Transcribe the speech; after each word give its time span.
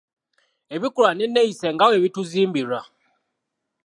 Ebikolwa 0.75 1.11
n’enneeyisa 1.13 1.67
nga 1.73 1.85
bwe 1.87 2.01
bituzimbirwa 2.03 2.79